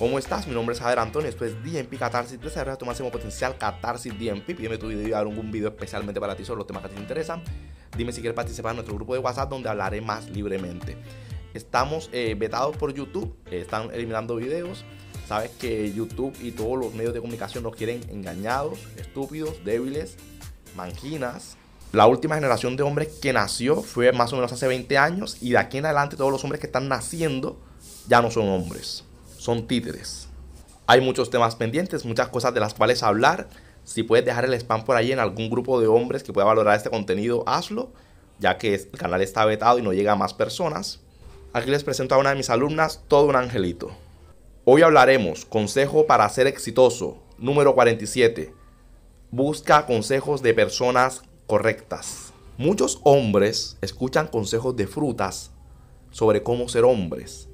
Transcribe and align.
¿Cómo 0.00 0.18
estás? 0.18 0.46
Mi 0.46 0.54
nombre 0.54 0.72
es 0.72 0.80
Javier 0.80 0.98
Antonio, 0.98 1.28
esto 1.28 1.44
es 1.44 1.52
DMP 1.62 1.98
Catarsis, 1.98 2.40
desarrolla 2.40 2.78
tu 2.78 2.86
máximo 2.86 3.10
potencial 3.10 3.58
Catarsis 3.58 4.18
DMP. 4.18 4.56
Pídeme 4.56 4.78
tu 4.78 4.88
video 4.88 5.06
y 5.06 5.12
algún 5.12 5.50
video 5.50 5.68
especialmente 5.68 6.18
para 6.18 6.34
ti 6.34 6.42
sobre 6.42 6.56
los 6.56 6.66
temas 6.66 6.82
que 6.84 6.88
te 6.88 6.98
interesan. 6.98 7.42
Dime 7.94 8.10
si 8.10 8.22
quieres 8.22 8.34
participar 8.34 8.70
en 8.70 8.76
nuestro 8.76 8.94
grupo 8.94 9.12
de 9.12 9.20
WhatsApp 9.20 9.50
donde 9.50 9.68
hablaré 9.68 10.00
más 10.00 10.30
libremente. 10.30 10.96
Estamos 11.52 12.08
eh, 12.14 12.34
vetados 12.34 12.78
por 12.78 12.94
YouTube, 12.94 13.36
están 13.50 13.90
eliminando 13.92 14.36
videos. 14.36 14.86
Sabes 15.28 15.50
que 15.50 15.92
YouTube 15.92 16.34
y 16.40 16.52
todos 16.52 16.78
los 16.78 16.94
medios 16.94 17.12
de 17.12 17.20
comunicación 17.20 17.62
nos 17.62 17.76
quieren 17.76 18.00
engañados, 18.08 18.78
estúpidos, 18.96 19.62
débiles, 19.66 20.16
manquinas. 20.76 21.58
La 21.92 22.06
última 22.06 22.36
generación 22.36 22.74
de 22.74 22.84
hombres 22.84 23.18
que 23.20 23.34
nació 23.34 23.82
fue 23.82 24.12
más 24.12 24.32
o 24.32 24.36
menos 24.36 24.50
hace 24.50 24.66
20 24.66 24.96
años 24.96 25.36
y 25.42 25.50
de 25.50 25.58
aquí 25.58 25.76
en 25.76 25.84
adelante 25.84 26.16
todos 26.16 26.32
los 26.32 26.42
hombres 26.42 26.58
que 26.58 26.68
están 26.68 26.88
naciendo 26.88 27.60
ya 28.08 28.22
no 28.22 28.30
son 28.30 28.48
hombres 28.48 29.04
son 29.40 29.66
títeres. 29.66 30.28
Hay 30.86 31.00
muchos 31.00 31.30
temas 31.30 31.56
pendientes, 31.56 32.04
muchas 32.04 32.28
cosas 32.28 32.52
de 32.52 32.60
las 32.60 32.74
cuales 32.74 33.02
hablar. 33.02 33.48
Si 33.84 34.02
puedes 34.02 34.26
dejar 34.26 34.44
el 34.44 34.52
spam 34.52 34.84
por 34.84 34.96
ahí 34.96 35.12
en 35.12 35.18
algún 35.18 35.48
grupo 35.48 35.80
de 35.80 35.86
hombres 35.86 36.22
que 36.22 36.34
pueda 36.34 36.46
valorar 36.46 36.76
este 36.76 36.90
contenido, 36.90 37.42
hazlo, 37.46 37.90
ya 38.38 38.58
que 38.58 38.74
el 38.74 38.90
canal 38.90 39.22
está 39.22 39.46
vetado 39.46 39.78
y 39.78 39.82
no 39.82 39.94
llega 39.94 40.12
a 40.12 40.16
más 40.16 40.34
personas. 40.34 41.00
Aquí 41.54 41.70
les 41.70 41.84
presento 41.84 42.14
a 42.14 42.18
una 42.18 42.30
de 42.30 42.36
mis 42.36 42.50
alumnas, 42.50 43.02
todo 43.08 43.28
un 43.28 43.36
angelito. 43.36 43.90
Hoy 44.66 44.82
hablaremos 44.82 45.46
consejo 45.46 46.06
para 46.06 46.28
ser 46.28 46.46
exitoso, 46.46 47.22
número 47.38 47.74
47. 47.74 48.52
Busca 49.30 49.86
consejos 49.86 50.42
de 50.42 50.52
personas 50.52 51.22
correctas. 51.46 52.34
Muchos 52.58 53.00
hombres 53.04 53.78
escuchan 53.80 54.26
consejos 54.26 54.76
de 54.76 54.86
frutas 54.86 55.50
sobre 56.10 56.42
cómo 56.42 56.68
ser 56.68 56.84
hombres 56.84 57.49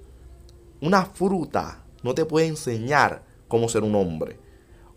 una 0.86 1.04
fruta 1.04 1.82
no 2.04 2.14
te 2.14 2.24
puede 2.24 2.46
enseñar 2.46 3.24
cómo 3.48 3.68
ser 3.68 3.82
un 3.82 3.96
hombre. 3.96 4.38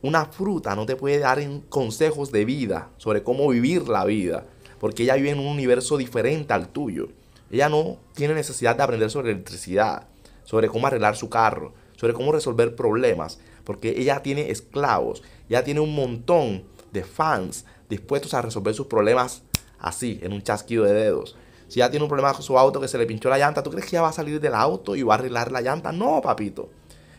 Una 0.03 0.27
fruta 0.27 0.75
no 0.75 0.85
te 0.85 0.95
puede 0.95 1.17
dar 1.17 1.41
consejos 1.67 2.31
de 2.31 2.45
vida 2.45 2.91
sobre 2.97 3.23
cómo 3.23 3.49
vivir 3.49 3.89
la 3.89 4.05
vida, 4.05 4.45
porque 4.79 5.01
ella 5.01 5.15
vive 5.15 5.31
en 5.31 5.39
un 5.39 5.47
universo 5.47 5.97
diferente 5.97 6.53
al 6.53 6.67
tuyo. 6.67 7.07
Ella 7.49 7.69
no 7.69 7.97
tiene 8.13 8.35
necesidad 8.35 8.75
de 8.75 8.83
aprender 8.83 9.09
sobre 9.09 9.31
electricidad, 9.31 10.07
sobre 10.43 10.67
cómo 10.67 10.85
arreglar 10.85 11.15
su 11.15 11.27
carro, 11.27 11.73
sobre 11.95 12.13
cómo 12.13 12.31
resolver 12.31 12.75
problemas, 12.75 13.39
porque 13.63 13.95
ella 13.97 14.21
tiene 14.21 14.51
esclavos, 14.51 15.23
ella 15.49 15.63
tiene 15.63 15.79
un 15.79 15.95
montón 15.95 16.65
de 16.91 17.03
fans 17.03 17.65
dispuestos 17.89 18.35
a 18.35 18.43
resolver 18.43 18.75
sus 18.75 18.85
problemas 18.85 19.41
así, 19.79 20.19
en 20.21 20.33
un 20.33 20.43
chasquido 20.43 20.83
de 20.83 20.93
dedos. 20.93 21.35
Si 21.69 21.79
ya 21.79 21.89
tiene 21.89 22.03
un 22.03 22.09
problema 22.09 22.33
con 22.33 22.41
su 22.41 22.57
auto 22.57 22.81
que 22.81 22.87
se 22.87 22.97
le 22.97 23.05
pinchó 23.05 23.29
la 23.29 23.37
llanta, 23.37 23.61
¿tú 23.63 23.69
crees 23.69 23.85
que 23.85 23.91
ya 23.91 24.01
va 24.01 24.09
a 24.09 24.13
salir 24.13 24.41
del 24.41 24.55
auto 24.55 24.95
y 24.95 25.03
va 25.03 25.13
a 25.13 25.17
arreglar 25.17 25.51
la 25.51 25.61
llanta? 25.61 25.91
No, 25.91 26.19
papito. 26.19 26.69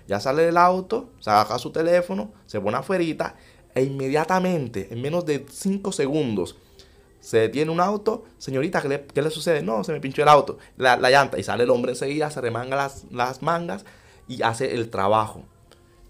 Ya 0.08 0.18
sale 0.18 0.42
del 0.42 0.56
auto, 0.56 1.10
saca 1.20 1.56
su 1.58 1.70
teléfono, 1.70 2.32
se 2.46 2.60
pone 2.60 2.76
afuera 2.76 3.36
e 3.74 3.84
inmediatamente, 3.84 4.88
en 4.90 5.00
menos 5.00 5.24
de 5.24 5.46
5 5.48 5.92
segundos, 5.92 6.56
se 7.20 7.38
detiene 7.38 7.70
un 7.70 7.80
auto. 7.80 8.24
Señorita, 8.38 8.82
¿qué 8.82 9.22
le, 9.22 9.30
sucede? 9.30 9.62
No, 9.62 9.84
se 9.84 9.92
me 9.92 10.00
pinchó 10.00 10.22
el 10.22 10.28
auto, 10.28 10.58
la, 10.76 10.96
llanta. 10.96 11.38
Y 11.38 11.44
sale 11.44 11.64
el 11.64 11.70
hombre 11.70 11.92
enseguida, 11.92 12.30
se 12.30 12.40
remanga 12.40 12.74
las, 12.74 13.04
las 13.12 13.42
mangas 13.42 13.84
y 14.26 14.42
hace 14.42 14.74
el 14.74 14.90
trabajo. 14.90 15.44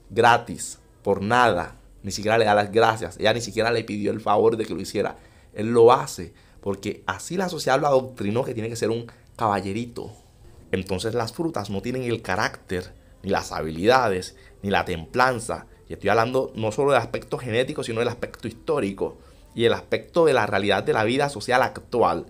Gratis, 0.09 0.79
por 1.03 1.21
nada. 1.21 1.77
Ni 2.03 2.13
siquiera 2.13 2.39
le 2.39 2.47
da 2.47 2.55
las 2.55 2.73
gracias. 2.73 3.19
Ella 3.19 3.35
ni 3.35 3.43
siquiera 3.43 3.71
le 3.71 3.85
pidió 3.85 4.11
el 4.13 4.21
favor 4.21 4.57
de 4.57 4.65
que 4.65 4.75
lo 4.75 4.81
hiciera. 4.81 5.19
Él 5.53 5.73
lo 5.73 5.93
hace 5.93 6.33
porque 6.61 7.03
así 7.07 7.37
la 7.37 7.49
sociedad 7.49 7.81
lo 7.81 7.87
adoctrinó 7.87 8.45
que 8.45 8.55
tiene 8.55 8.69
que 8.69 8.77
ser 8.77 8.91
un 8.91 9.07
caballerito. 9.37 10.13
Entonces 10.73 11.15
las 11.15 11.33
frutas 11.33 11.71
no 11.71 11.83
tienen 11.83 12.05
el 12.05 12.23
carácter, 12.23 12.93
ni 13.23 13.31
las 13.31 13.53
habilidades, 13.53 14.37
ni 14.63 14.71
la 14.71 14.85
templanza. 14.85 15.67
Y 15.89 15.95
estoy 15.95 16.11
hablando 16.11 16.53
no 16.55 16.71
solo 16.71 16.93
del 16.93 17.01
aspecto 17.01 17.39
genético, 17.39 17.83
sino 17.83 18.01
del 18.01 18.09
aspecto 18.09 18.47
histórico 18.47 19.19
y 19.55 19.65
el 19.65 19.73
aspecto 19.73 20.27
de 20.27 20.33
la 20.33 20.47
realidad 20.47 20.85
de 20.85 20.93
la 20.93 21.05
vida 21.05 21.29
social 21.29 21.63
actual. 21.63 22.27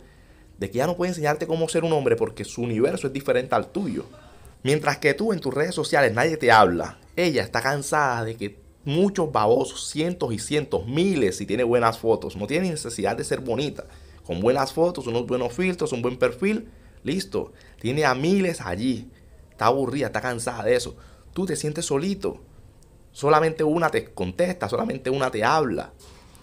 De 0.58 0.70
que 0.70 0.78
ella 0.78 0.86
no 0.86 0.96
puede 0.96 1.10
enseñarte 1.10 1.46
cómo 1.46 1.68
ser 1.68 1.84
un 1.84 1.92
hombre 1.92 2.16
porque 2.16 2.44
su 2.44 2.62
universo 2.62 3.06
es 3.08 3.12
diferente 3.12 3.54
al 3.54 3.68
tuyo. 3.68 4.04
Mientras 4.62 4.98
que 4.98 5.14
tú 5.14 5.32
en 5.32 5.40
tus 5.40 5.54
redes 5.54 5.74
sociales 5.74 6.12
nadie 6.14 6.36
te 6.36 6.52
habla, 6.52 6.98
ella 7.16 7.42
está 7.42 7.62
cansada 7.62 8.24
de 8.24 8.36
que 8.36 8.60
muchos 8.84 9.32
babosos, 9.32 9.88
cientos 9.88 10.32
y 10.32 10.38
cientos, 10.38 10.86
miles, 10.86 11.36
si 11.36 11.46
tiene 11.46 11.64
buenas 11.64 11.98
fotos, 11.98 12.36
no 12.36 12.46
tiene 12.46 12.70
necesidad 12.70 13.16
de 13.16 13.24
ser 13.24 13.40
bonita 13.40 13.86
con 14.24 14.40
buenas 14.40 14.72
fotos, 14.72 15.06
unos 15.06 15.26
buenos 15.26 15.52
filtros, 15.52 15.92
un 15.92 16.02
buen 16.02 16.18
perfil, 16.18 16.68
listo. 17.02 17.52
Tiene 17.80 18.04
a 18.04 18.14
miles 18.14 18.60
allí. 18.60 19.10
Está 19.50 19.66
aburrida, 19.66 20.06
está 20.06 20.20
cansada 20.20 20.64
de 20.64 20.76
eso. 20.76 20.96
Tú 21.32 21.46
te 21.46 21.56
sientes 21.56 21.86
solito. 21.86 22.40
Solamente 23.12 23.64
una 23.64 23.90
te 23.90 24.12
contesta, 24.12 24.68
solamente 24.68 25.10
una 25.10 25.30
te 25.30 25.44
habla. 25.44 25.92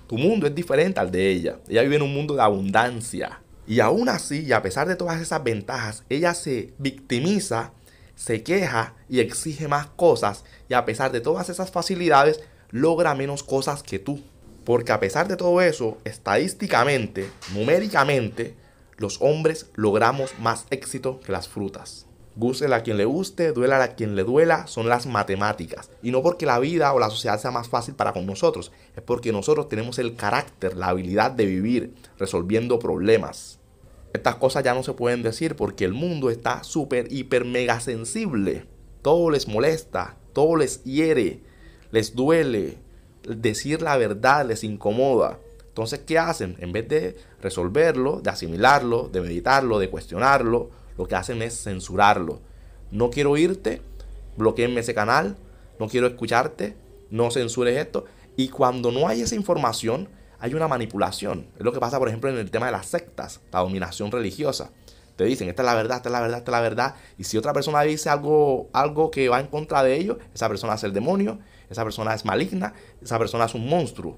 Tu 0.07 0.17
mundo 0.17 0.47
es 0.47 0.55
diferente 0.55 0.99
al 0.99 1.11
de 1.11 1.31
ella. 1.31 1.59
Ella 1.67 1.81
vive 1.81 1.97
en 1.97 2.01
un 2.01 2.13
mundo 2.13 2.35
de 2.35 2.41
abundancia. 2.41 3.41
Y 3.67 3.81
aún 3.81 4.07
así, 4.07 4.45
y 4.45 4.53
a 4.53 4.61
pesar 4.61 4.87
de 4.87 4.95
todas 4.95 5.19
esas 5.21 5.43
ventajas, 5.43 6.03
ella 6.09 6.33
se 6.33 6.73
victimiza, 6.77 7.73
se 8.15 8.41
queja 8.41 8.95
y 9.09 9.19
exige 9.19 9.67
más 9.67 9.87
cosas. 9.87 10.45
Y 10.69 10.73
a 10.73 10.85
pesar 10.85 11.11
de 11.11 11.19
todas 11.19 11.49
esas 11.49 11.71
facilidades, 11.71 12.41
logra 12.71 13.15
menos 13.15 13.43
cosas 13.43 13.83
que 13.83 13.99
tú. 13.99 14.21
Porque 14.67 14.91
a 14.91 14.99
pesar 14.99 15.29
de 15.29 15.37
todo 15.37 15.61
eso, 15.61 15.97
estadísticamente, 16.03 17.31
numéricamente, 17.53 18.53
los 18.97 19.21
hombres 19.21 19.71
logramos 19.75 20.37
más 20.39 20.65
éxito 20.71 21.21
que 21.21 21.31
las 21.31 21.47
frutas. 21.47 22.05
Guste 22.35 22.65
a 22.73 22.83
quien 22.83 22.97
le 22.97 23.05
guste, 23.05 23.53
duela 23.53 23.81
a 23.81 23.95
quien 23.95 24.17
le 24.17 24.25
duela, 24.25 24.67
son 24.67 24.89
las 24.89 25.05
matemáticas. 25.05 25.89
Y 26.03 26.11
no 26.11 26.21
porque 26.21 26.45
la 26.45 26.59
vida 26.59 26.91
o 26.91 26.99
la 26.99 27.09
sociedad 27.09 27.39
sea 27.39 27.49
más 27.49 27.69
fácil 27.69 27.95
para 27.95 28.11
con 28.11 28.25
nosotros, 28.25 28.73
es 28.93 29.01
porque 29.03 29.31
nosotros 29.31 29.69
tenemos 29.69 29.99
el 29.99 30.17
carácter, 30.17 30.75
la 30.75 30.87
habilidad 30.87 31.31
de 31.31 31.45
vivir 31.45 31.93
resolviendo 32.19 32.77
problemas. 32.77 33.59
Estas 34.11 34.35
cosas 34.35 34.65
ya 34.65 34.73
no 34.73 34.83
se 34.83 34.91
pueden 34.91 35.23
decir 35.23 35.55
porque 35.55 35.85
el 35.85 35.93
mundo 35.93 36.29
está 36.29 36.65
súper, 36.65 37.09
hiper, 37.09 37.45
mega 37.45 37.79
sensible. 37.79 38.65
Todo 39.01 39.29
les 39.29 39.47
molesta, 39.47 40.17
todo 40.33 40.57
les 40.57 40.83
hiere, 40.83 41.39
les 41.91 42.15
duele, 42.15 42.79
decir 43.23 43.81
la 43.81 43.97
verdad 43.97 44.45
les 44.45 44.63
incomoda. 44.63 45.39
Entonces, 45.67 45.99
¿qué 46.05 46.17
hacen? 46.17 46.55
En 46.59 46.71
vez 46.71 46.87
de 46.87 47.17
resolverlo, 47.41 48.19
de 48.21 48.29
asimilarlo, 48.31 49.09
de 49.09 49.21
meditarlo, 49.21 49.79
de 49.79 49.89
cuestionarlo, 49.89 50.71
lo 50.97 51.07
que 51.07 51.15
hacen 51.15 51.41
es 51.41 51.61
censurarlo. 51.61 52.41
No 52.89 53.09
quiero 53.11 53.31
oírte, 53.31 53.81
bloqueenme 54.37 54.79
ese 54.79 54.95
canal, 54.95 55.37
no 55.79 55.87
quiero 55.87 56.07
escucharte, 56.07 56.75
no 57.11 57.29
censures 57.31 57.77
esto. 57.77 58.05
Y 58.35 58.49
cuando 58.49 58.91
no 58.91 59.07
hay 59.07 59.21
esa 59.21 59.35
información, 59.35 60.09
hay 60.39 60.53
una 60.53 60.67
manipulación. 60.67 61.47
Es 61.57 61.63
lo 61.63 61.73
que 61.73 61.79
pasa, 61.79 61.99
por 61.99 62.07
ejemplo, 62.07 62.29
en 62.29 62.37
el 62.37 62.51
tema 62.51 62.67
de 62.67 62.71
las 62.71 62.87
sectas, 62.87 63.41
la 63.51 63.59
dominación 63.59 64.11
religiosa. 64.11 64.71
Te 65.15 65.25
dicen, 65.25 65.49
esta 65.49 65.63
es 65.63 65.65
la 65.65 65.73
verdad, 65.73 65.97
esta 65.97 66.09
es 66.09 66.13
la 66.13 66.21
verdad, 66.21 66.37
esta 66.39 66.51
es 66.51 66.53
la 66.53 66.61
verdad. 66.61 66.95
Y 67.17 67.23
si 67.23 67.37
otra 67.37 67.53
persona 67.53 67.81
dice 67.81 68.09
algo, 68.09 68.69
algo 68.73 69.09
que 69.09 69.29
va 69.29 69.39
en 69.39 69.47
contra 69.47 69.81
de 69.83 69.95
ellos, 69.95 70.17
esa 70.33 70.47
persona 70.47 70.75
es 70.75 70.83
el 70.83 70.93
demonio, 70.93 71.39
esa 71.69 71.83
persona 71.83 72.13
es 72.13 72.25
maligna, 72.25 72.73
esa 73.01 73.17
persona 73.17 73.45
es 73.45 73.53
un 73.53 73.67
monstruo. 73.67 74.17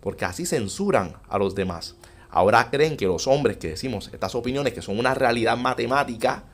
Porque 0.00 0.24
así 0.24 0.46
censuran 0.46 1.16
a 1.28 1.38
los 1.38 1.54
demás. 1.54 1.96
Ahora 2.30 2.70
creen 2.70 2.96
que 2.96 3.06
los 3.06 3.26
hombres 3.26 3.56
que 3.56 3.70
decimos 3.70 4.10
estas 4.12 4.34
opiniones, 4.34 4.72
que 4.72 4.82
son 4.82 4.98
una 4.98 5.14
realidad 5.14 5.56
matemática, 5.56 6.44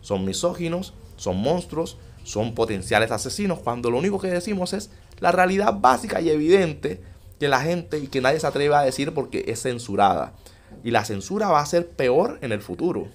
son 0.00 0.24
misóginos, 0.24 0.94
son 1.16 1.38
monstruos, 1.38 1.98
son 2.24 2.54
potenciales 2.54 3.10
asesinos, 3.10 3.60
cuando 3.60 3.90
lo 3.90 3.98
único 3.98 4.20
que 4.20 4.28
decimos 4.28 4.72
es 4.72 4.90
la 5.20 5.32
realidad 5.32 5.74
básica 5.80 6.20
y 6.20 6.30
evidente 6.30 7.00
que 7.40 7.48
la 7.48 7.60
gente 7.60 7.98
y 7.98 8.06
que 8.08 8.20
nadie 8.20 8.40
se 8.40 8.46
atreve 8.46 8.74
a 8.74 8.82
decir 8.82 9.14
porque 9.14 9.44
es 9.48 9.62
censurada. 9.62 10.34
Y 10.84 10.90
la 10.90 11.04
censura 11.04 11.48
va 11.48 11.60
a 11.60 11.66
ser 11.66 11.88
peor 11.88 12.38
en 12.42 12.52
el 12.52 12.60
futuro. 12.60 13.08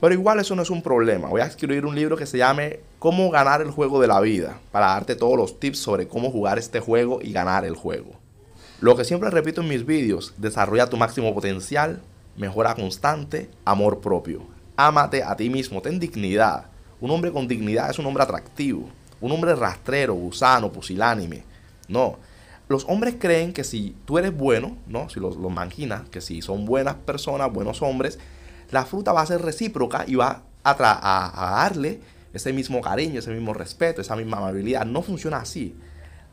Pero 0.00 0.12
igual 0.12 0.40
eso 0.40 0.54
no 0.54 0.62
es 0.62 0.70
un 0.70 0.82
problema. 0.82 1.28
Voy 1.28 1.40
a 1.40 1.46
escribir 1.46 1.86
un 1.86 1.94
libro 1.94 2.16
que 2.16 2.26
se 2.26 2.38
llame 2.38 2.80
Cómo 2.98 3.30
ganar 3.30 3.62
el 3.62 3.70
juego 3.70 4.00
de 4.00 4.06
la 4.06 4.20
vida, 4.20 4.58
para 4.70 4.88
darte 4.88 5.16
todos 5.16 5.36
los 5.36 5.58
tips 5.58 5.78
sobre 5.78 6.06
cómo 6.06 6.30
jugar 6.30 6.58
este 6.58 6.80
juego 6.80 7.20
y 7.22 7.32
ganar 7.32 7.64
el 7.64 7.76
juego. 7.76 8.10
Lo 8.80 8.94
que 8.94 9.04
siempre 9.04 9.30
repito 9.30 9.62
en 9.62 9.68
mis 9.68 9.86
vídeos, 9.86 10.34
desarrolla 10.36 10.90
tu 10.90 10.98
máximo 10.98 11.34
potencial, 11.34 12.02
mejora 12.36 12.74
constante, 12.74 13.48
amor 13.64 14.00
propio. 14.00 14.42
Ámate 14.76 15.22
a 15.22 15.34
ti 15.34 15.48
mismo, 15.48 15.80
ten 15.80 15.98
dignidad. 15.98 16.66
Un 17.00 17.10
hombre 17.10 17.32
con 17.32 17.48
dignidad 17.48 17.88
es 17.88 17.98
un 17.98 18.04
hombre 18.04 18.22
atractivo, 18.22 18.90
un 19.20 19.32
hombre 19.32 19.54
rastrero, 19.54 20.12
gusano, 20.12 20.70
pusilánime. 20.70 21.44
No, 21.88 22.18
los 22.68 22.84
hombres 22.88 23.14
creen 23.18 23.52
que 23.52 23.64
si 23.64 23.96
tú 24.04 24.18
eres 24.18 24.36
bueno, 24.36 24.76
¿no? 24.86 25.08
Si 25.08 25.20
los, 25.20 25.36
los 25.36 25.52
que 26.10 26.20
si 26.20 26.42
son 26.42 26.66
buenas 26.66 26.96
personas, 26.96 27.52
buenos 27.52 27.80
hombres, 27.80 28.18
la 28.70 28.84
fruta 28.84 29.12
va 29.12 29.22
a 29.22 29.26
ser 29.26 29.42
recíproca 29.42 30.04
y 30.06 30.16
va 30.16 30.42
a, 30.64 30.74
darle 31.62 32.00
ese 32.32 32.52
mismo 32.52 32.80
cariño, 32.80 33.20
ese 33.20 33.30
mismo 33.30 33.54
respeto, 33.54 34.00
esa 34.00 34.16
misma 34.16 34.38
amabilidad. 34.38 34.84
No 34.84 35.02
funciona 35.02 35.38
así. 35.38 35.76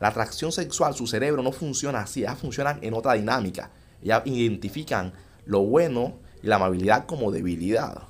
La 0.00 0.08
atracción 0.08 0.52
sexual, 0.52 0.94
su 0.94 1.06
cerebro 1.06 1.42
no 1.42 1.52
funciona 1.52 2.00
así, 2.00 2.20
ellas 2.20 2.38
funcionan 2.38 2.78
en 2.82 2.94
otra 2.94 3.14
dinámica. 3.14 3.70
Ellas 4.02 4.22
identifican 4.26 5.12
lo 5.46 5.60
bueno 5.60 6.14
y 6.42 6.48
la 6.48 6.56
amabilidad 6.56 7.06
como 7.06 7.30
debilidad. 7.30 8.02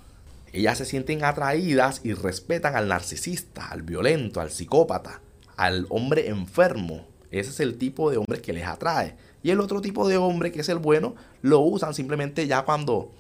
Ellas 0.53 0.79
se 0.79 0.85
sienten 0.85 1.25
atraídas 1.25 2.01
y 2.05 2.15
respetan 2.15 2.77
al 2.77 2.89
narcisista, 2.89 3.69
al 3.69 3.83
violento, 3.83 4.41
al 4.41 4.51
psicópata, 4.51 5.21
al 5.57 5.87
hombre 5.91 6.29
enfermo. 6.29 7.07
Ese 7.31 7.51
es 7.51 7.61
el 7.61 7.77
tipo 7.77 8.11
de 8.11 8.19
hombre 8.19 8.41
que 8.41 8.53
les 8.53 8.65
atrae. 8.65 9.17
Y 9.43 9.51
el 9.51 9.61
otro 9.61 9.81
tipo 9.81 10.09
de 10.09 10.17
hombre, 10.17 10.53
que 10.53 10.61
es 10.61 10.69
el 10.69 10.79
bueno, 10.79 11.17
lo 11.43 11.61
usan 11.61 11.93
simplemente 11.93 12.47
ya 12.47 12.63
cuando, 12.63 13.13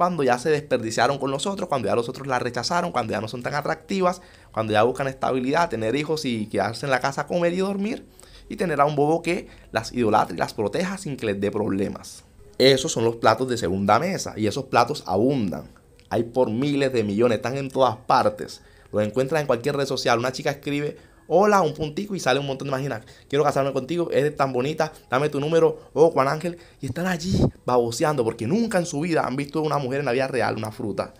cuando 0.00 0.22
ya 0.22 0.38
se 0.38 0.48
desperdiciaron 0.48 1.18
con 1.18 1.30
nosotros, 1.30 1.68
cuando 1.68 1.86
ya 1.86 1.94
los 1.94 2.08
otros 2.08 2.26
la 2.26 2.38
rechazaron, 2.38 2.90
cuando 2.90 3.10
ya 3.10 3.20
no 3.20 3.28
son 3.28 3.42
tan 3.42 3.52
atractivas, 3.52 4.22
cuando 4.50 4.72
ya 4.72 4.82
buscan 4.82 5.08
estabilidad, 5.08 5.68
tener 5.68 5.94
hijos 5.94 6.24
y 6.24 6.46
quedarse 6.46 6.86
en 6.86 6.90
la 6.90 7.00
casa 7.00 7.20
a 7.20 7.26
comer 7.26 7.52
y 7.52 7.58
dormir. 7.58 8.06
Y 8.48 8.56
tener 8.56 8.80
a 8.80 8.86
un 8.86 8.96
bobo 8.96 9.20
que 9.20 9.48
las 9.72 9.92
idolatre 9.92 10.36
y 10.36 10.38
las 10.38 10.54
proteja 10.54 10.96
sin 10.96 11.18
que 11.18 11.26
les 11.26 11.38
dé 11.38 11.50
problemas. 11.50 12.24
Esos 12.56 12.90
son 12.90 13.04
los 13.04 13.16
platos 13.16 13.46
de 13.50 13.58
segunda 13.58 13.98
mesa 13.98 14.32
y 14.38 14.46
esos 14.46 14.64
platos 14.64 15.04
abundan. 15.06 15.64
Hay 16.08 16.22
por 16.22 16.48
miles 16.48 16.94
de 16.94 17.04
millones, 17.04 17.36
están 17.36 17.58
en 17.58 17.68
todas 17.68 17.96
partes. 17.96 18.62
Los 18.92 19.06
encuentras 19.06 19.42
en 19.42 19.46
cualquier 19.46 19.76
red 19.76 19.84
social. 19.84 20.18
Una 20.18 20.32
chica 20.32 20.50
escribe, 20.50 20.96
hola, 21.32 21.62
un 21.62 21.74
puntico 21.74 22.16
y 22.16 22.20
sale 22.20 22.40
un 22.40 22.46
montón 22.46 22.66
de 22.66 22.70
imaginas. 22.70 23.02
Quiero 23.28 23.44
casarme 23.44 23.72
contigo, 23.72 24.10
eres 24.10 24.36
tan 24.36 24.52
bonita, 24.52 24.92
dame 25.08 25.28
tu 25.28 25.38
número, 25.38 25.80
oh 25.94 26.10
Juan 26.10 26.26
Ángel. 26.28 26.58
Y 26.80 26.86
están 26.86 27.06
allí 27.06 27.40
baboseando 27.64 28.24
porque 28.24 28.46
nunca 28.46 28.78
en 28.78 28.86
su 28.86 29.00
vida 29.00 29.24
han 29.24 29.36
visto 29.36 29.62
una 29.62 29.78
mujer 29.78 30.00
en 30.00 30.06
la 30.06 30.12
vida 30.12 30.26
real, 30.26 30.56
una 30.56 30.72
fruta. 30.72 31.14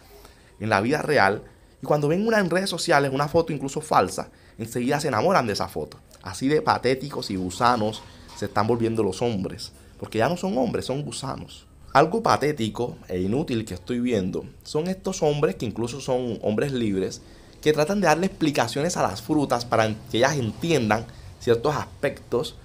En 0.59 0.69
la 0.69 0.81
vida 0.81 1.01
real. 1.01 1.43
Y 1.81 1.87
cuando 1.87 2.09
ven 2.09 2.27
una 2.27 2.41
en 2.41 2.51
redes 2.51 2.69
sociales, 2.69 3.13
una 3.15 3.29
foto 3.29 3.53
incluso 3.53 3.81
falsa, 3.81 4.31
enseguida 4.59 4.99
se 4.99 5.09
enamoran 5.09 5.47
de 5.47 5.53
esa 5.53 5.69
foto. 5.69 5.99
Así 6.23 6.49
de 6.49 6.61
patéticos 6.61 7.31
y 7.31 7.37
gusanos 7.37 8.03
se 8.37 8.47
están 8.47 8.67
volviendo 8.67 9.03
los 9.03 9.23
hombres 9.23 9.73
porque 10.01 10.17
ya 10.17 10.31
no 10.31 10.39
son 10.39 10.57
hombres, 10.57 10.87
son 10.87 11.03
gusanos. 11.03 11.67
Algo 11.93 12.23
patético 12.23 12.97
e 13.07 13.21
inútil 13.21 13.67
que 13.67 13.75
estoy 13.75 14.01
viendo 14.01 14.47
son 14.63 14.89
estos 14.89 15.23
hombres, 15.23 15.57
que 15.57 15.67
incluso 15.67 16.01
son 16.01 16.39
hombres 16.41 16.73
libres, 16.73 17.21
que 17.63 17.73
tratan 17.73 18.01
de 18.01 18.07
darle 18.07 18.27
explicaciones 18.27 18.97
a 18.97 19.03
las 19.03 19.23
frutas 19.23 19.65
para 19.65 19.89
que 20.11 20.19
ellas 20.19 20.37
entiendan 20.37 21.07
ciertos 21.39 21.75
aspectos 21.75 22.57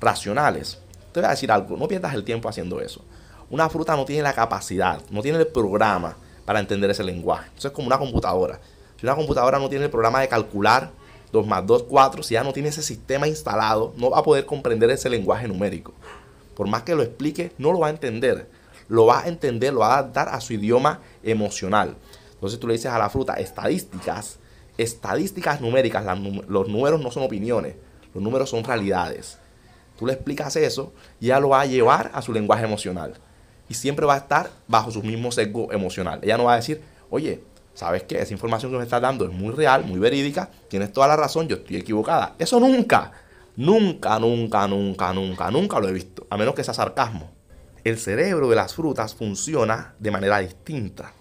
racionales. 0.00 0.78
Te 1.12 1.20
voy 1.20 1.28
a 1.28 1.30
decir 1.30 1.52
algo, 1.52 1.76
no 1.76 1.88
pierdas 1.88 2.14
el 2.14 2.24
tiempo 2.24 2.48
haciendo 2.48 2.80
eso. 2.80 3.04
Una 3.50 3.68
fruta 3.68 3.96
no 3.96 4.04
tiene 4.04 4.22
la 4.22 4.32
capacidad, 4.32 5.00
no 5.10 5.22
tiene 5.22 5.38
el 5.38 5.46
programa 5.46 6.16
para 6.44 6.60
entender 6.60 6.90
ese 6.90 7.04
lenguaje. 7.04 7.50
Eso 7.56 7.68
es 7.68 7.74
como 7.74 7.86
una 7.86 7.98
computadora. 7.98 8.60
Si 8.98 9.06
una 9.06 9.14
computadora 9.14 9.58
no 9.58 9.68
tiene 9.68 9.84
el 9.84 9.90
programa 9.90 10.20
de 10.20 10.28
calcular 10.28 10.90
2 11.32 11.46
más 11.46 11.66
2, 11.66 11.84
4, 11.84 12.22
si 12.22 12.34
ya 12.34 12.44
no 12.44 12.52
tiene 12.52 12.70
ese 12.70 12.82
sistema 12.82 13.28
instalado, 13.28 13.92
no 13.96 14.10
va 14.10 14.18
a 14.18 14.22
poder 14.22 14.46
comprender 14.46 14.90
ese 14.90 15.08
lenguaje 15.08 15.48
numérico 15.48 15.92
por 16.54 16.68
más 16.68 16.82
que 16.82 16.94
lo 16.94 17.02
explique, 17.02 17.52
no 17.58 17.72
lo 17.72 17.80
va 17.80 17.88
a 17.88 17.90
entender. 17.90 18.46
Lo 18.88 19.06
va 19.06 19.22
a 19.22 19.28
entender, 19.28 19.72
lo 19.72 19.80
va 19.80 19.94
a 19.94 19.98
adaptar 19.98 20.28
a 20.28 20.40
su 20.40 20.52
idioma 20.52 21.00
emocional. 21.22 21.96
Entonces 22.42 22.58
tú 22.58 22.66
le 22.66 22.72
dices 22.72 22.90
a 22.90 22.98
la 22.98 23.08
fruta 23.08 23.34
estadísticas, 23.34 24.40
estadísticas 24.76 25.60
numéricas, 25.60 26.04
los 26.48 26.68
números 26.68 27.00
no 27.00 27.12
son 27.12 27.22
opiniones, 27.22 27.76
los 28.12 28.20
números 28.20 28.50
son 28.50 28.64
realidades. 28.64 29.38
Tú 29.96 30.08
le 30.08 30.14
explicas 30.14 30.56
eso 30.56 30.92
y 31.20 31.26
ella 31.26 31.38
lo 31.38 31.50
va 31.50 31.60
a 31.60 31.66
llevar 31.66 32.10
a 32.12 32.20
su 32.20 32.32
lenguaje 32.32 32.64
emocional. 32.64 33.14
Y 33.68 33.74
siempre 33.74 34.06
va 34.06 34.14
a 34.14 34.16
estar 34.16 34.50
bajo 34.66 34.90
su 34.90 35.04
mismo 35.04 35.30
sesgo 35.30 35.72
emocional. 35.72 36.18
Ella 36.20 36.36
no 36.36 36.46
va 36.46 36.54
a 36.54 36.56
decir, 36.56 36.82
oye, 37.10 37.44
¿sabes 37.74 38.02
qué? 38.02 38.20
Esa 38.20 38.32
información 38.32 38.72
que 38.72 38.78
me 38.78 38.82
estás 38.82 39.00
dando 39.00 39.24
es 39.24 39.30
muy 39.30 39.54
real, 39.54 39.84
muy 39.84 40.00
verídica, 40.00 40.50
tienes 40.66 40.92
toda 40.92 41.06
la 41.06 41.14
razón, 41.14 41.46
yo 41.46 41.54
estoy 41.54 41.76
equivocada. 41.76 42.34
Eso 42.40 42.58
nunca. 42.58 43.12
Nunca, 43.54 44.18
nunca, 44.18 44.66
nunca, 44.66 45.12
nunca, 45.12 45.48
nunca 45.52 45.78
lo 45.78 45.88
he 45.88 45.92
visto, 45.92 46.26
a 46.28 46.36
menos 46.36 46.56
que 46.56 46.64
sea 46.64 46.74
sarcasmo. 46.74 47.30
El 47.84 48.00
cerebro 48.00 48.48
de 48.48 48.56
las 48.56 48.74
frutas 48.74 49.14
funciona 49.14 49.94
de 50.00 50.10
manera 50.10 50.40
distinta, 50.40 51.12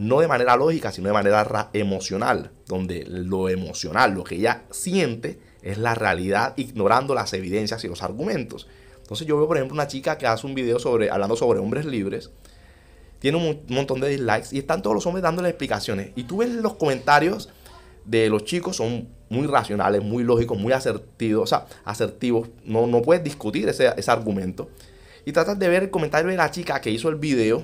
no 0.00 0.20
de 0.20 0.28
manera 0.28 0.56
lógica, 0.56 0.90
sino 0.92 1.08
de 1.08 1.12
manera 1.12 1.68
emocional, 1.74 2.52
donde 2.66 3.04
lo 3.06 3.50
emocional, 3.50 4.14
lo 4.14 4.24
que 4.24 4.36
ella 4.36 4.62
siente, 4.70 5.38
es 5.60 5.76
la 5.76 5.94
realidad, 5.94 6.54
ignorando 6.56 7.14
las 7.14 7.34
evidencias 7.34 7.84
y 7.84 7.88
los 7.88 8.02
argumentos. 8.02 8.66
Entonces 9.02 9.26
yo 9.26 9.36
veo, 9.36 9.46
por 9.46 9.58
ejemplo, 9.58 9.74
una 9.74 9.88
chica 9.88 10.16
que 10.16 10.26
hace 10.26 10.46
un 10.46 10.54
video 10.54 10.78
sobre, 10.78 11.10
hablando 11.10 11.36
sobre 11.36 11.58
hombres 11.58 11.84
libres, 11.84 12.30
tiene 13.18 13.36
un 13.36 13.60
montón 13.68 14.00
de 14.00 14.08
dislikes 14.08 14.48
y 14.52 14.58
están 14.60 14.80
todos 14.80 14.94
los 14.94 15.04
hombres 15.04 15.22
dándole 15.22 15.50
explicaciones. 15.50 16.12
Y 16.16 16.24
tú 16.24 16.38
ves 16.38 16.48
los 16.48 16.76
comentarios 16.76 17.50
de 18.06 18.30
los 18.30 18.46
chicos, 18.46 18.76
son 18.76 19.06
muy 19.28 19.46
racionales, 19.46 20.02
muy 20.02 20.24
lógicos, 20.24 20.58
muy 20.58 20.72
asertivos, 20.72 21.42
o 21.42 21.46
sea, 21.46 21.66
asertivos. 21.84 22.48
No, 22.64 22.86
no 22.86 23.02
puedes 23.02 23.22
discutir 23.22 23.68
ese, 23.68 23.92
ese 23.98 24.10
argumento. 24.10 24.70
Y 25.26 25.32
tratas 25.32 25.58
de 25.58 25.68
ver 25.68 25.82
el 25.82 25.90
comentario 25.90 26.30
de 26.30 26.38
la 26.38 26.50
chica 26.50 26.80
que 26.80 26.90
hizo 26.90 27.10
el 27.10 27.16
video. 27.16 27.62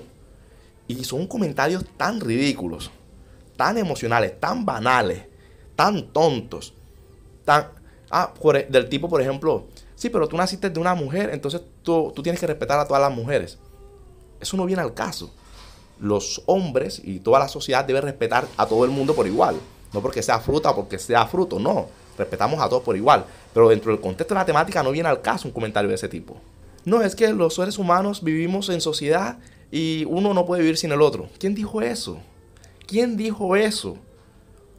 Y 0.88 1.04
son 1.04 1.26
comentarios 1.26 1.84
tan 1.96 2.20
ridículos, 2.20 2.90
tan 3.56 3.78
emocionales, 3.78 4.38
tan 4.38 4.64
banales, 4.64 5.24
tan 5.74 6.08
tontos, 6.12 6.74
tan... 7.44 7.68
Ah, 8.10 8.32
e, 8.54 8.66
del 8.70 8.88
tipo, 8.88 9.08
por 9.08 9.20
ejemplo, 9.20 9.66
sí, 9.96 10.10
pero 10.10 10.28
tú 10.28 10.36
naciste 10.36 10.70
de 10.70 10.78
una 10.78 10.94
mujer, 10.94 11.30
entonces 11.32 11.60
tú, 11.82 12.12
tú 12.14 12.22
tienes 12.22 12.40
que 12.40 12.46
respetar 12.46 12.78
a 12.78 12.86
todas 12.86 13.02
las 13.02 13.12
mujeres. 13.12 13.58
Eso 14.40 14.56
no 14.56 14.66
viene 14.66 14.82
al 14.82 14.94
caso. 14.94 15.32
Los 15.98 16.42
hombres 16.46 17.00
y 17.02 17.20
toda 17.20 17.40
la 17.40 17.48
sociedad 17.48 17.84
debe 17.84 18.00
respetar 18.00 18.46
a 18.56 18.66
todo 18.66 18.84
el 18.84 18.90
mundo 18.90 19.14
por 19.14 19.26
igual. 19.26 19.56
No 19.92 20.02
porque 20.02 20.22
sea 20.22 20.38
fruta 20.40 20.70
o 20.70 20.76
porque 20.76 20.98
sea 20.98 21.26
fruto, 21.26 21.58
no. 21.58 21.88
Respetamos 22.18 22.60
a 22.60 22.68
todos 22.68 22.82
por 22.82 22.96
igual. 22.96 23.24
Pero 23.52 23.68
dentro 23.68 23.90
del 23.90 24.00
contexto 24.00 24.34
de 24.34 24.40
la 24.40 24.46
temática 24.46 24.82
no 24.82 24.90
viene 24.90 25.08
al 25.08 25.22
caso 25.22 25.48
un 25.48 25.54
comentario 25.54 25.88
de 25.88 25.94
ese 25.94 26.08
tipo. 26.08 26.36
No, 26.84 27.02
es 27.02 27.16
que 27.16 27.32
los 27.32 27.54
seres 27.54 27.78
humanos 27.78 28.22
vivimos 28.22 28.68
en 28.68 28.80
sociedad 28.80 29.38
y 29.70 30.04
uno 30.06 30.34
no 30.34 30.46
puede 30.46 30.62
vivir 30.62 30.76
sin 30.76 30.92
el 30.92 31.02
otro. 31.02 31.28
¿Quién 31.38 31.54
dijo 31.54 31.82
eso? 31.82 32.18
¿Quién 32.86 33.16
dijo 33.16 33.56
eso? 33.56 33.98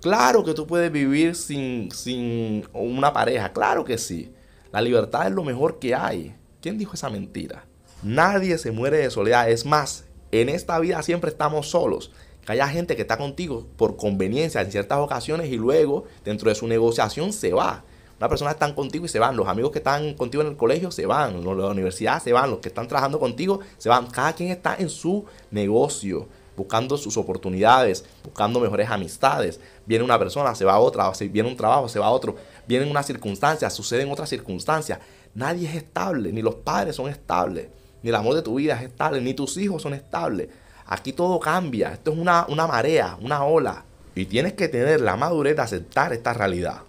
Claro 0.01 0.43
que 0.43 0.53
tú 0.53 0.67
puedes 0.67 0.91
vivir 0.91 1.35
sin, 1.35 1.91
sin 1.91 2.67
una 2.73 3.11
pareja, 3.11 3.51
claro 3.51 3.83
que 3.83 3.97
sí. 3.97 4.31
La 4.71 4.81
libertad 4.81 5.27
es 5.27 5.33
lo 5.33 5.43
mejor 5.43 5.79
que 5.79 5.95
hay. 5.95 6.35
¿Quién 6.61 6.77
dijo 6.77 6.93
esa 6.93 7.09
mentira? 7.09 7.65
Nadie 8.03 8.57
se 8.57 8.71
muere 8.71 8.97
de 8.97 9.09
soledad. 9.09 9.49
Es 9.49 9.65
más, 9.65 10.05
en 10.31 10.49
esta 10.49 10.77
vida 10.79 11.01
siempre 11.01 11.29
estamos 11.31 11.69
solos 11.69 12.11
que 12.45 12.53
haya 12.53 12.67
gente 12.69 12.95
que 12.95 13.01
está 13.01 13.17
contigo 13.17 13.67
por 13.75 13.97
conveniencia 13.97 14.61
en 14.61 14.71
ciertas 14.71 14.99
ocasiones 14.99 15.51
y 15.51 15.57
luego 15.57 16.05
dentro 16.23 16.49
de 16.49 16.55
su 16.55 16.67
negociación 16.67 17.33
se 17.33 17.51
va. 17.51 17.83
Una 18.19 18.29
persona 18.29 18.51
está 18.51 18.73
contigo 18.73 19.05
y 19.05 19.09
se 19.09 19.19
van. 19.19 19.35
Los 19.35 19.47
amigos 19.47 19.71
que 19.71 19.77
están 19.77 20.15
contigo 20.15 20.41
en 20.41 20.49
el 20.49 20.57
colegio 20.57 20.89
se 20.89 21.05
van. 21.05 21.43
Los 21.43 21.55
de 21.55 21.63
la 21.63 21.69
universidad 21.69 22.21
se 22.21 22.33
van. 22.33 22.49
Los 22.49 22.59
que 22.59 22.69
están 22.69 22.87
trabajando 22.87 23.19
contigo 23.19 23.59
se 23.77 23.89
van. 23.89 24.07
Cada 24.07 24.33
quien 24.33 24.49
está 24.49 24.75
en 24.75 24.89
su 24.89 25.25
negocio, 25.51 26.27
buscando 26.55 26.97
sus 26.97 27.15
oportunidades, 27.15 28.05
buscando 28.23 28.59
mejores 28.59 28.89
amistades. 28.89 29.59
Viene 29.85 30.03
una 30.03 30.17
persona, 30.17 30.55
se 30.55 30.65
va 30.65 30.73
a 30.73 30.79
otra. 30.79 31.11
Viene 31.29 31.47
un 31.47 31.55
trabajo, 31.55 31.87
se 31.87 31.99
va 31.99 32.07
a 32.07 32.11
otro. 32.11 32.35
Vienen 32.67 32.89
unas 32.89 33.05
circunstancias, 33.05 33.73
suceden 33.73 34.11
otras 34.11 34.29
circunstancias. 34.29 34.99
Nadie 35.35 35.69
es 35.69 35.75
estable. 35.75 36.33
Ni 36.33 36.41
los 36.41 36.55
padres 36.55 36.95
son 36.95 37.09
estables. 37.09 37.67
Ni 38.01 38.09
el 38.09 38.15
amor 38.15 38.33
de 38.33 38.41
tu 38.41 38.55
vida 38.55 38.75
es 38.77 38.89
estable. 38.89 39.21
Ni 39.21 39.35
tus 39.35 39.57
hijos 39.57 39.83
son 39.83 39.93
estables. 39.93 40.49
Aquí 40.87 41.13
todo 41.13 41.39
cambia. 41.39 41.93
Esto 41.93 42.13
es 42.13 42.17
una, 42.17 42.47
marea, 42.47 43.15
una 43.21 43.43
ola. 43.43 43.83
Y 44.15 44.25
tienes 44.25 44.53
que 44.53 44.67
tener 44.67 45.01
la 45.01 45.15
madurez 45.15 45.55
de 45.55 45.61
aceptar 45.61 46.13
esta 46.13 46.33
realidad. 46.33 46.81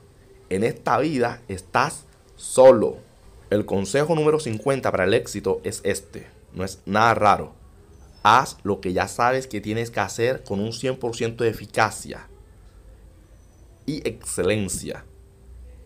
En 0.50 0.64
esta 0.64 0.98
vida 0.98 1.42
estás 1.48 2.04
solo. 2.36 2.96
El 3.50 3.66
consejo 3.66 4.14
número 4.14 4.40
50 4.40 4.90
para 4.90 5.04
el 5.04 5.14
éxito 5.14 5.60
es 5.64 5.80
este. 5.84 6.26
No 6.54 6.64
es 6.64 6.80
nada 6.86 7.14
raro. 7.14 7.52
Haz 8.22 8.56
lo 8.62 8.80
que 8.80 8.92
ya 8.92 9.08
sabes 9.08 9.46
que 9.46 9.60
tienes 9.60 9.90
que 9.90 10.00
hacer 10.00 10.44
con 10.44 10.60
un 10.60 10.72
100% 10.72 11.36
de 11.36 11.48
eficacia 11.48 12.28
y 13.86 14.06
excelencia. 14.08 15.04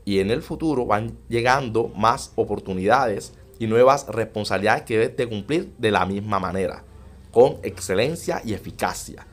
Y 0.04 0.20
en 0.20 0.30
el 0.30 0.42
futuro 0.42 0.86
van 0.86 1.18
llegando 1.28 1.88
más 1.88 2.32
oportunidades 2.36 3.32
y 3.58 3.66
nuevas 3.66 4.06
responsabilidades 4.08 4.82
que 4.82 4.98
debes 4.98 5.16
de 5.16 5.28
cumplir 5.28 5.72
de 5.78 5.90
la 5.90 6.06
misma 6.06 6.40
manera 6.40 6.84
con 7.32 7.56
excelencia 7.62 8.42
y 8.44 8.52
eficacia. 8.52 9.26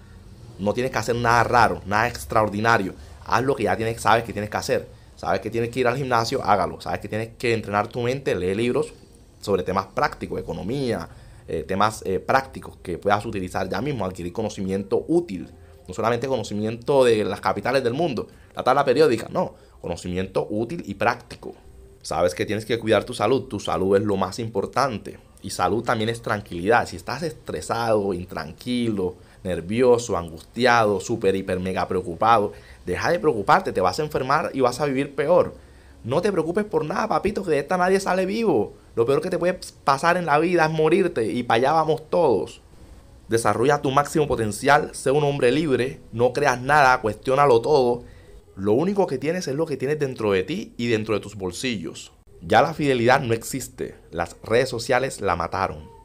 No 0.57 0.74
tienes 0.74 0.91
que 0.91 0.98
hacer 0.98 1.15
nada 1.15 1.43
raro, 1.43 1.81
nada 1.86 2.07
extraordinario. 2.07 2.93
Haz 3.25 3.43
lo 3.43 3.55
que 3.55 3.63
ya 3.63 3.77
tienes, 3.77 4.01
sabes 4.01 4.24
que 4.24 4.33
tienes 4.33 4.50
que 4.50 4.57
hacer. 4.57 4.98
Sabes 5.19 5.41
que 5.41 5.49
tienes 5.49 5.69
que 5.69 5.81
ir 5.81 5.88
al 5.89 5.97
gimnasio, 5.97 6.41
hágalo. 6.41 6.79
Sabes 6.79 7.01
que 7.01 7.09
tienes 7.09 7.31
que 7.38 7.53
entrenar 7.53 7.89
tu 7.89 7.99
mente, 7.99 8.33
lee 8.35 8.55
libros 8.55 8.93
sobre 9.41 9.63
temas 9.63 9.88
prácticos, 9.88 10.39
economía, 10.39 11.09
eh, 11.45 11.65
temas 11.67 12.03
eh, 12.05 12.21
prácticos 12.21 12.77
que 12.81 12.97
puedas 12.97 13.25
utilizar 13.25 13.67
ya 13.67 13.81
mismo, 13.81 14.05
adquirir 14.05 14.31
conocimiento 14.31 15.03
útil. 15.09 15.49
No 15.89 15.93
solamente 15.93 16.25
conocimiento 16.25 17.03
de 17.03 17.25
las 17.25 17.41
capitales 17.41 17.83
del 17.83 17.93
mundo, 17.93 18.29
la 18.55 18.63
tabla 18.63 18.85
periódica, 18.85 19.27
no, 19.29 19.55
conocimiento 19.81 20.47
útil 20.49 20.83
y 20.85 20.93
práctico. 20.93 21.53
Sabes 22.01 22.33
que 22.33 22.45
tienes 22.45 22.63
que 22.63 22.79
cuidar 22.79 23.03
tu 23.03 23.13
salud, 23.13 23.49
tu 23.49 23.59
salud 23.59 23.97
es 23.97 24.03
lo 24.03 24.15
más 24.15 24.39
importante. 24.39 25.19
Y 25.41 25.49
salud 25.49 25.83
también 25.83 26.09
es 26.09 26.21
tranquilidad. 26.21 26.88
Si 26.88 26.95
estás 26.95 27.23
estresado, 27.23 28.13
intranquilo, 28.13 29.15
nervioso, 29.43 30.17
angustiado, 30.17 31.00
súper, 31.00 31.36
hiper, 31.36 31.60
mega 31.60 31.88
preocupado, 31.88 32.53
deja 32.86 33.12
de 33.12 33.19
preocuparte, 33.19 33.72
te 33.72 33.81
vas 33.81 34.00
a 34.00 34.03
enfermar 34.03 34.51
y 34.53 34.62
vas 34.62 34.79
a 34.79 34.86
vivir 34.86 35.15
peor. 35.15 35.53
No 36.03 36.22
te 36.22 36.31
preocupes 36.31 36.65
por 36.65 36.86
nada, 36.86 37.08
papito, 37.08 37.43
que 37.43 37.51
de 37.51 37.60
esta 37.60 37.77
nadie 37.77 38.00
sale 38.00 38.25
vivo. 38.25 38.74
Lo 38.96 39.05
peor 39.05 39.22
que 39.22 39.29
te 39.29 39.38
puede 39.38 39.60
pasar 39.84 40.17
en 40.17 40.25
la 40.25 40.39
vida 40.39 40.65
es 40.65 40.72
morirte 40.72 41.25
y 41.25 41.43
para 41.43 41.58
allá 41.58 41.72
vamos 41.74 42.10
todos. 42.10 42.62
Desarrolla 43.27 43.81
tu 43.81 43.91
máximo 43.91 44.27
potencial, 44.27 44.89
sé 44.93 45.12
un 45.12 45.24
hombre 45.24 45.51
libre, 45.51 46.00
no 46.12 46.34
creas 46.34 46.62
nada, 46.62 47.00
cuestiónalo 47.01 47.62
todo. 47.62 48.03
Lo 48.55 48.74
único 48.74 49.08
que 49.08 49.17
tienes 49.17 49.48
es 49.48 49.55
lo 49.55 49.65
que 49.65 49.77
tienes 49.77 50.00
dentro 50.00 50.31
de 50.31 50.43
ti 50.43 50.74
y 50.77 50.88
dentro 50.88 51.13
de 51.13 51.22
tus 51.22 51.36
bolsillos. 51.36 52.12
Ya 52.41 52.62
la 52.62 52.74
fidelidad 52.74 53.22
no 53.22 53.34
existe. 53.34 53.96
Las 54.12 54.36
redes 54.41 54.69
sociales 54.69 55.22
la 55.22 55.36
mataron. 55.36 55.98